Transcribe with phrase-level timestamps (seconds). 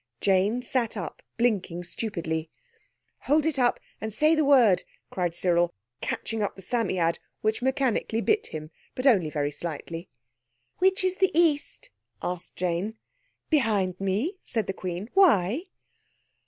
[0.19, 2.49] Jane sat up, blinking stupidly.
[3.25, 8.19] "Hold It up, and say the word," cried Cyril, catching up the Psammead, which mechanically
[8.19, 10.09] bit him, but only very slightly.
[10.79, 12.97] "Which is the East?" asked Jane.
[13.51, 15.07] "Behind me," said the Queen.
[15.13, 15.65] "Why?"